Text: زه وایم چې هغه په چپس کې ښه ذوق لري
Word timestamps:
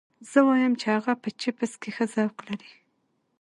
زه 0.31 0.39
وایم 0.47 0.73
چې 0.81 0.87
هغه 0.95 1.13
په 1.23 1.29
چپس 1.41 1.71
کې 1.81 1.89
ښه 1.95 2.05
ذوق 2.13 2.37
لري 2.47 2.71